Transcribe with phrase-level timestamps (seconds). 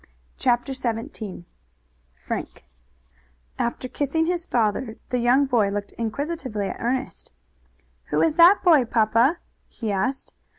[0.39, 1.45] CHAPTER XVII
[2.15, 2.65] FRANK
[3.59, 7.31] After kissing his father the young boy looked inquisitively at Ernest.
[8.05, 9.37] "Who is that boy, papa?"
[9.67, 10.33] he asked.